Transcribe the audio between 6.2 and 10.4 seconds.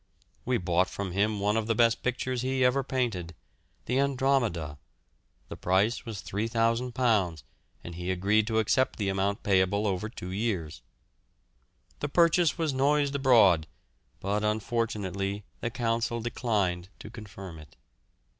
£3,000, and he agreed to accept the amount payable over two